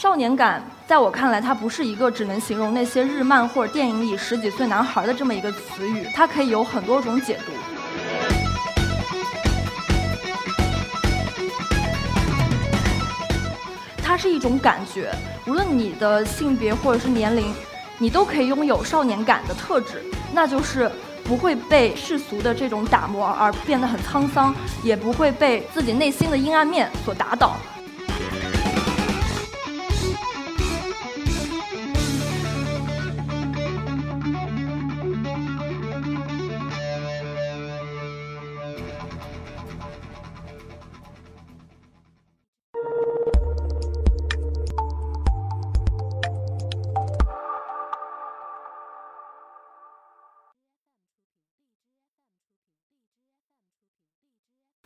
[0.00, 7.52] 少年感，在我看来，它不是一个只能形容那些日漫或者电影里十几岁男孩的这么一个词语，它可以有很多种解读。
[14.00, 15.12] 它是一种感觉，
[15.48, 17.52] 无论你的性别或者是年龄，
[17.98, 20.88] 你都可以拥有少年感的特质，那就是
[21.24, 24.54] 不会被世俗的这种打磨而变得很沧桑，
[24.84, 27.56] 也不会被自己内心的阴暗面所打倒。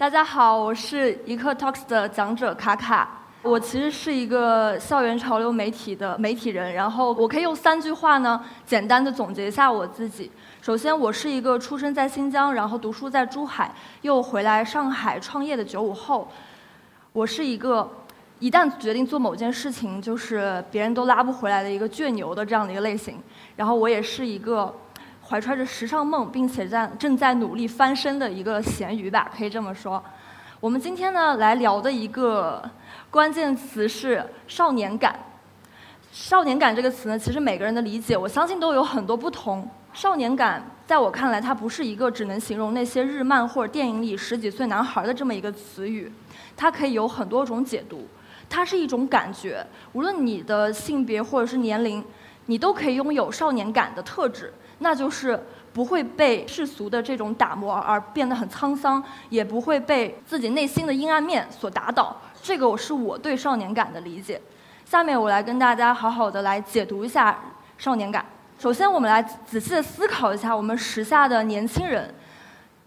[0.00, 3.20] 大家好，我是一刻 Talks 的讲者卡卡。
[3.42, 10.32] 我其实是一个校园潮流媒体的媒体人，然后我可以用三句话呢，简单的总结一下我自己。
[10.62, 13.70] 首先，我是一个出生在新疆，然后读书在珠海，
[14.00, 16.26] 又回来上海创业的九五后。
[17.12, 17.86] 我是一个
[18.38, 23.18] 一旦决定做某件事情，就是别人都拉不回来的一个倔牛的这样的一个类型。
[23.54, 24.74] 然后我也是一个。
[25.30, 30.02] 怀揣着时尚梦，并且在正在努力翻身的一个咸鱼吧，可以这么说。
[30.58, 32.68] 我们今天呢来聊的一个
[33.12, 35.14] 关键词是少年感。
[36.10, 39.70] 少年感这个词呢，其实每个人的理解，我相信都有很多不同。
[39.92, 46.12] 少年感在我看来，它不是一个只能形容那些日漫或者电影里十几岁男孩的这么一个词语，
[46.56, 48.08] 它可以有很多种解读。
[48.48, 52.04] 它是一种感觉，无论你的性别或者是年龄，
[52.46, 54.52] 你都可以拥有少年感的特质。
[54.80, 55.38] 那就是
[55.72, 62.16] 不会被世俗的这种打磨而变得很沧桑，也不会被自己内心的阴暗面所打倒。
[62.42, 64.40] 这个我是我对少年感的理解。
[64.84, 67.38] 下面我来跟大家好好的来解读一下
[67.78, 68.24] 少年感。
[68.58, 72.12] 首先，我们来仔细的思考一下我们时下的年轻人，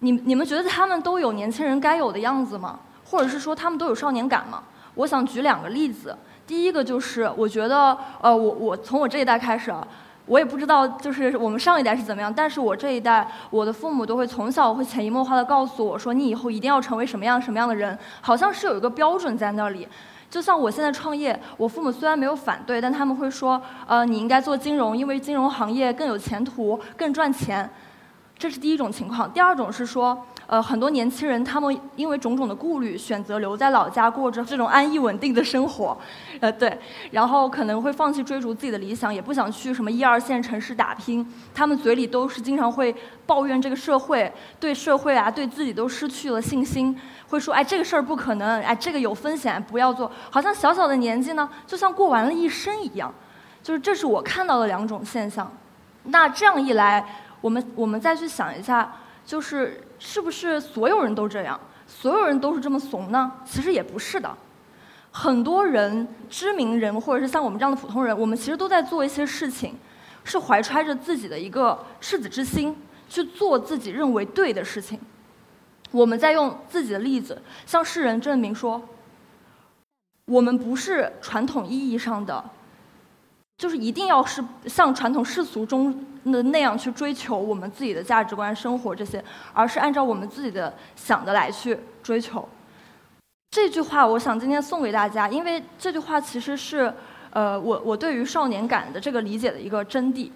[0.00, 2.80] 你你们觉得他们都有年轻人该有的样子吗？
[3.04, 4.62] 或者是说他们都有少年感吗？
[4.94, 6.16] 我想举两个例子。
[6.46, 9.86] 第一个就是，我觉得，呃，我我从我这一代开始啊。
[10.26, 19.86] 我也不知道，就是我们上一代是怎么样，但是我这一代，我的父母都会从小会潜移默化的告诉我说，你以后一定要成为什么样什么样的人，好像是有一个标准在那里。
[20.30, 27.68] 就像我现在创业，我父母虽然没有反对，但他们会说，呃，你应该做金融，因为金融行业更有前途，更赚钱。
[28.38, 29.32] 这是第一种情况。
[29.32, 30.26] 第二种是说。
[30.48, 35.96] 呃，很多年轻人他们因为种种的顾虑，选择留在老家过着这种安逸稳定的生活，
[36.40, 36.78] 呃，对，
[37.10, 41.26] 然后可能会放弃追逐自己的理想，也不想去什么一二线城市打拼。
[41.54, 42.94] 他们嘴里都是经常会
[43.24, 46.94] 抱怨这个社会，对社会啊，对自己都失去了信心，
[47.28, 50.10] 会说，哎，这个事儿不可能，哎，这个有风险，不要做。
[50.28, 53.14] 好像小小的年纪呢，就像过完了一生一样，
[53.62, 55.50] 就是这是我看到的两种现象。
[56.04, 57.06] 那这样一来，
[57.42, 58.90] 我们我们再去想一下，
[59.26, 59.84] 就是。
[60.04, 61.60] 是不是所有人都这样？
[61.86, 63.30] 所有人都是这么怂呢？
[63.44, 64.36] 其实也不是的。
[65.12, 69.76] 很多人，知名人或者是像我们这样的普通人，我们其实都在做一些事情，
[70.24, 72.76] 是怀揣着自己的一个赤子之心
[73.08, 74.98] 去做自己认为对的事情。
[75.92, 78.82] 我们在用自己的例子向世人证明说，
[80.24, 82.44] 我们不是传统意义上的。
[83.62, 92.48] 就是一定要是像传统世俗中的那样去追求我们自己的价值观、生活这些，而是按照我们自己的想的来去追求。
[93.52, 96.92] 这句话，我想今天送给大家，因为这句话其实是，
[97.30, 100.28] 呃，我我对于少年感的这个理解的一个真谛。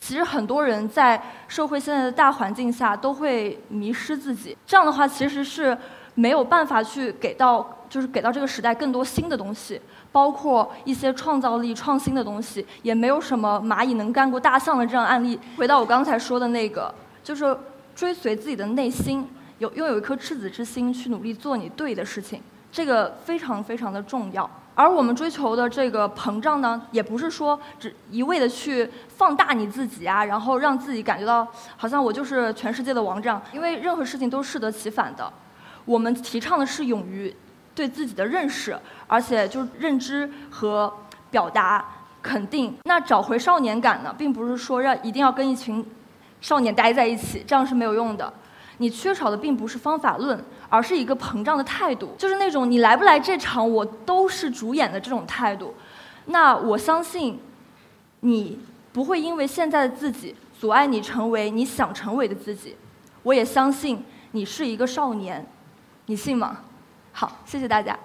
[0.00, 5.76] 其实很多人在社会现在的大环境下都会迷失自己，这样的话其实是
[6.14, 9.78] 没有办法去给到，就是给到这个时代更多新的东西。
[10.10, 15.38] 包括一些创造力、创新的东西，也没有什么蚂蚁能干过大象的这样案例。
[15.56, 16.94] 回到我刚才说的那个，
[17.24, 17.56] 就是
[17.94, 19.26] 追随自己的内心，
[19.58, 24.48] 有拥有一颗赤子之心，去努力做你对的事情，这个非常非常的重要。
[24.74, 31.48] 而我们追求的这个膨胀呢，也不是说只一味的去放大你自己啊，然后让自己感觉到
[31.78, 35.32] 好像我就是全世界的王这样，因为任何事情都适得其反的。
[35.86, 37.34] 我们提倡的是勇于。
[37.74, 40.92] 对自己的认识，而且就是认知和
[41.30, 41.84] 表达
[42.22, 42.76] 肯定。
[42.84, 45.84] 那找回少年感呢，并不是说让一定要跟一群
[46.40, 48.32] 少年待在一起，这样是没有用的。
[48.78, 55.74] 你缺少的并不是方法论，而是一个膨胀的态度，就是那种你来不来这场我都是主演的这种态度。
[56.26, 57.38] 那我相信，
[58.20, 58.58] 你
[58.92, 62.76] 不会因为现在的自己阻碍你成为你想成为的自己。
[63.22, 65.46] 我也相信你是一个少年，
[66.06, 66.58] 你信吗？
[67.12, 67.98] 好，谢谢大家。